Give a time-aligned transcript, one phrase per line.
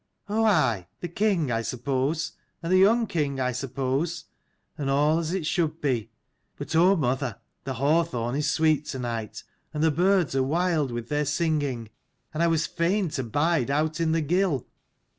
[0.27, 2.31] "Oh, aye, the king, I suppose,
[2.63, 4.23] and the young king, I suppose:
[4.75, 6.09] and all as it should be.
[6.55, 9.43] But oh mother, the hawthorn is sweet to night,
[9.73, 11.89] 123 and the birds are wild with their singing,
[12.33, 14.65] and I was fain to bide out in the gill.